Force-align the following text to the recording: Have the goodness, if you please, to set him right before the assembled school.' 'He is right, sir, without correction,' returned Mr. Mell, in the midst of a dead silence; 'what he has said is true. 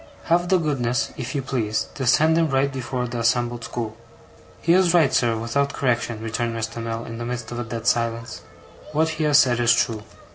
Have 0.23 0.49
the 0.49 0.57
goodness, 0.57 1.11
if 1.15 1.35
you 1.35 1.43
please, 1.43 1.87
to 1.93 2.07
set 2.07 2.35
him 2.35 2.49
right 2.49 2.73
before 2.73 3.07
the 3.07 3.19
assembled 3.19 3.63
school.' 3.65 3.95
'He 4.59 4.73
is 4.73 4.95
right, 4.95 5.13
sir, 5.13 5.37
without 5.37 5.73
correction,' 5.73 6.23
returned 6.23 6.55
Mr. 6.55 6.81
Mell, 6.81 7.05
in 7.05 7.19
the 7.19 7.23
midst 7.27 7.51
of 7.51 7.59
a 7.59 7.63
dead 7.63 7.85
silence; 7.85 8.41
'what 8.93 9.09
he 9.09 9.25
has 9.25 9.37
said 9.37 9.59
is 9.59 9.71
true. 9.75 10.01